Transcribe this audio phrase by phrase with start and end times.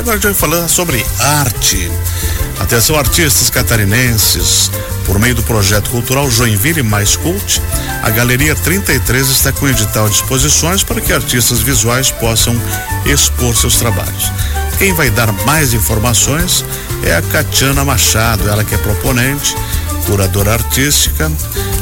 [0.00, 1.92] Agora a gente vai falar sobre arte.
[2.58, 4.70] Atenção, artistas catarinenses.
[5.04, 7.60] Por meio do projeto cultural Joinville Mais Cult,
[8.02, 12.58] a Galeria 33 está com edital de exposições para que artistas visuais possam
[13.04, 14.32] expor seus trabalhos.
[14.78, 16.64] Quem vai dar mais informações
[17.02, 19.54] é a Catiana Machado, ela que é proponente,
[20.10, 21.30] curadora artística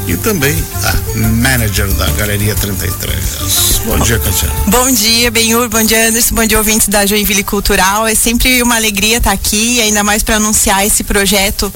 [0.06, 0.54] e também
[0.84, 3.80] a manager da Galeria 33.
[3.86, 4.54] Bom dia, Catiana.
[4.66, 8.06] Bom dia, Benhur, bom dia, Anderson, bom dia, ouvintes da Joinville Cultural.
[8.06, 11.72] É sempre uma alegria estar aqui, ainda mais para anunciar esse projeto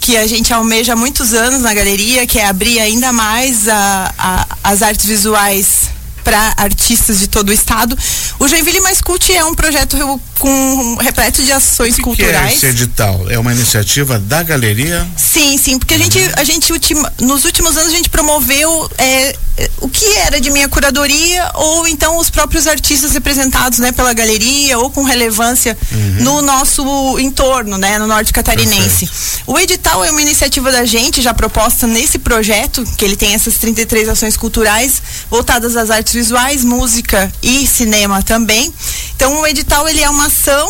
[0.00, 4.14] que a gente almeja há muitos anos na galeria, que é abrir ainda mais a,
[4.16, 5.85] a, as artes visuais
[6.26, 7.96] para artistas de todo o estado.
[8.40, 9.96] O Joinville Mais Cult é um projeto
[10.40, 12.58] com repleto de ações o que culturais.
[12.58, 13.30] Que é esse edital?
[13.30, 15.06] É uma iniciativa da galeria?
[15.16, 19.36] Sim, sim, porque a gente, a gente ultima, nos últimos anos a gente promoveu é,
[19.80, 24.78] o que era de minha curadoria ou então os próprios artistas representados, né, pela galeria
[24.78, 26.24] ou com relevância uhum.
[26.24, 29.06] no nosso entorno, né, no norte catarinense.
[29.06, 29.42] Perfeito.
[29.46, 33.58] O edital é uma iniciativa da gente já proposta nesse projeto, que ele tem essas
[33.58, 38.72] 33 ações culturais voltadas às artes visuais, música e cinema também.
[39.14, 40.66] Então o edital ele é uma ação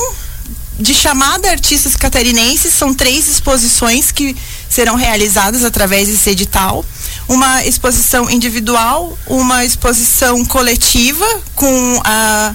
[0.79, 4.37] de chamada artistas catarinenses, são três exposições que
[4.69, 6.85] serão realizadas através desse edital.
[7.29, 12.55] Uma exposição individual, uma exposição coletiva com, a,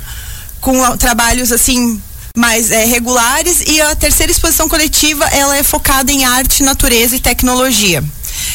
[0.59, 1.99] com trabalhos assim
[2.35, 7.19] mais é, regulares e a terceira exposição coletiva ela é focada em arte, natureza e
[7.19, 8.03] tecnologia.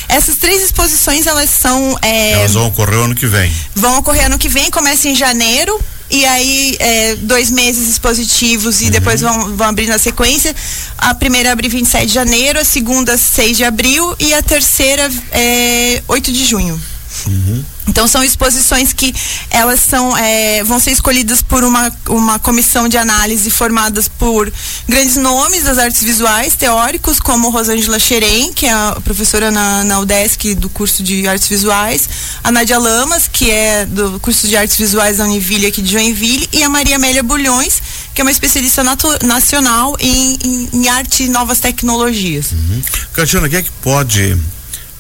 [0.08, 3.52] Essas três exposições elas são é, elas vão ocorrer ano que vem.
[3.74, 5.78] Vão ocorrer ano que vem, começa em janeiro
[6.10, 8.91] e aí é, dois meses expositivos e uhum.
[8.91, 10.54] depois vão, vão abrir na sequência.
[10.97, 16.02] A primeira abre 27 de janeiro, a segunda 6 de abril e a terceira é,
[16.06, 16.80] 8 de junho.
[17.27, 17.64] Uhum.
[17.89, 19.14] Então são exposições que
[19.48, 24.53] elas são é, vão ser escolhidas por uma, uma comissão de análise formadas por
[24.89, 30.00] grandes nomes das artes visuais teóricos como Rosângela Xerém, que é a professora na, na
[30.00, 32.09] UDESC do curso de artes visuais,
[32.43, 36.49] a Nádia Lamas, que é do curso de artes visuais da Univille aqui de Joinville,
[36.53, 37.81] e a Maria Amélia Bulhões,
[38.15, 38.82] que é uma especialista
[39.22, 42.53] nacional em, em, em, arte e novas tecnologias.
[42.53, 42.82] Uhum.
[43.12, 44.37] Catiana, quem é que pode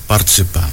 [0.06, 0.70] participar?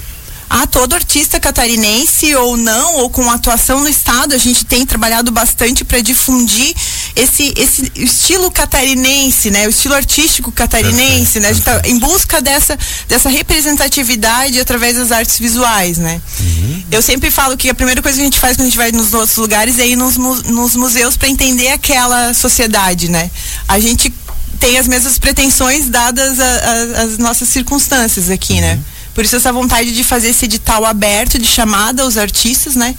[0.53, 5.31] A todo artista catarinense ou não, ou com atuação no estado, a gente tem trabalhado
[5.31, 6.75] bastante para difundir
[7.15, 9.65] esse, esse estilo catarinense, né?
[9.65, 11.49] O estilo artístico catarinense, né?
[11.49, 12.77] A gente tá em busca dessa,
[13.07, 16.21] dessa representatividade através das artes visuais, né?
[16.39, 16.83] Uhum.
[16.91, 18.91] Eu sempre falo que a primeira coisa que a gente faz quando a gente vai
[18.91, 23.31] nos outros lugares é ir nos, nos museus para entender aquela sociedade, né?
[23.67, 24.13] A gente
[24.59, 28.73] tem as mesmas pretensões dadas as nossas circunstâncias aqui, né?
[28.73, 28.77] uhum.
[28.77, 28.92] né?
[29.13, 32.95] Por isso essa vontade de fazer esse edital aberto de chamada aos artistas, né?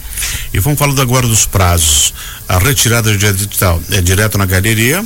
[0.53, 2.13] E vamos falar agora dos prazos.
[2.47, 5.03] A retirada de edital é direto na galeria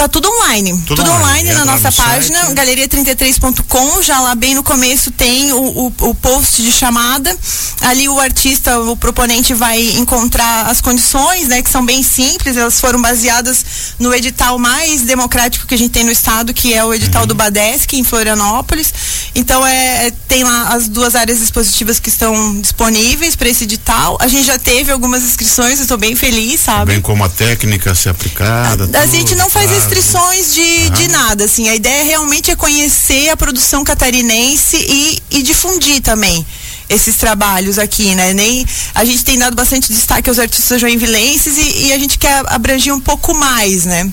[0.00, 0.72] Tá tudo online.
[0.86, 4.00] Tudo, tudo online, online na nossa página, galeria33.com.
[4.00, 7.36] Já lá bem no começo tem o, o, o, post de chamada.
[7.82, 11.60] Ali o artista, o proponente vai encontrar as condições, né?
[11.60, 12.56] Que são bem simples.
[12.56, 13.62] Elas foram baseadas
[13.98, 17.28] no edital mais democrático que a gente tem no estado, que é o edital uhum.
[17.28, 18.94] do Badesc, em Florianópolis.
[19.34, 24.18] Então é, é, tem lá as duas áreas expositivas que estão disponíveis para esse edital.
[24.20, 26.92] A gente já teve algumas inscrições, estou bem feliz, sabe?
[26.92, 28.88] Bem como a técnica ser aplicada.
[28.98, 31.68] A, a gente não faz claro restrições de, de nada, assim.
[31.68, 36.44] A ideia realmente é conhecer a produção catarinense e, e difundir também
[36.90, 38.34] esses trabalhos aqui, né?
[38.34, 42.42] Nem a gente tem dado bastante destaque aos artistas joinvilenses e, e, a gente quer
[42.48, 44.10] abranger um pouco mais, né?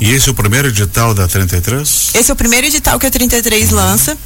[0.00, 2.10] E esse é o primeiro edital da 33?
[2.14, 3.76] Esse é o primeiro edital que a 33 uhum.
[3.76, 4.16] lança.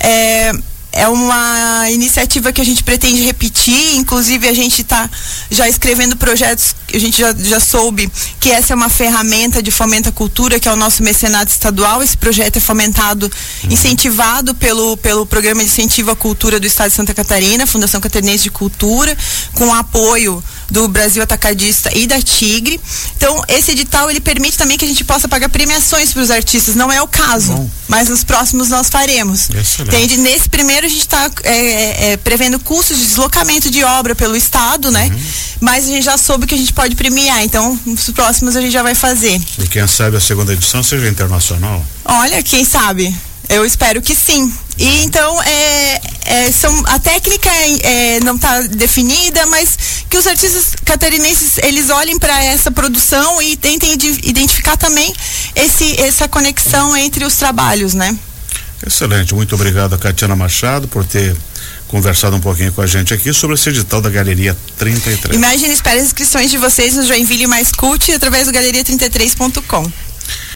[0.00, 0.52] É,
[0.90, 5.08] é uma iniciativa que a gente pretende repetir, inclusive a gente está
[5.50, 10.08] já escrevendo projetos, a gente já, já soube que essa é uma ferramenta de fomento
[10.08, 12.02] à cultura, que é o nosso mecenato estadual.
[12.02, 13.30] Esse projeto é fomentado,
[13.64, 13.70] uhum.
[13.70, 18.44] incentivado pelo, pelo Programa de Incentivo à Cultura do Estado de Santa Catarina, Fundação Catarinense
[18.44, 19.16] de Cultura,
[19.54, 22.80] com apoio do Brasil Atacadista e da Tigre.
[23.16, 26.74] Então, esse edital ele permite também que a gente possa pagar premiações para os artistas.
[26.74, 27.70] Não é o caso, Bom.
[27.88, 29.48] mas nos próximos nós faremos.
[29.50, 29.96] Excelente.
[29.96, 30.16] Entende?
[30.18, 34.36] Nesse primeiro a gente está é, é, é, prevendo custos de deslocamento de obra pelo
[34.36, 35.06] estado, né?
[35.06, 35.20] Uhum.
[35.60, 37.42] Mas a gente já soube que a gente pode premiar.
[37.42, 39.40] Então, nos próximos a gente já vai fazer.
[39.58, 41.84] E quem sabe a segunda edição seja internacional?
[42.04, 43.14] Olha, quem sabe?
[43.48, 44.52] Eu espero que sim.
[44.76, 47.50] E então é, é, são, a técnica
[47.82, 53.56] é, não está definida, mas que os artistas catarinenses eles olhem para essa produção e
[53.56, 53.92] tentem
[54.22, 55.12] identificar também
[55.56, 58.16] esse, essa conexão entre os trabalhos, né?
[58.86, 61.36] Excelente, muito obrigado a Catiana Machado por ter
[61.88, 65.34] conversado um pouquinho com a gente aqui sobre esse edital da Galeria 33.
[65.34, 69.90] Imagine, espere as inscrições de vocês no Joinville Mais Cult através do galeria33.com.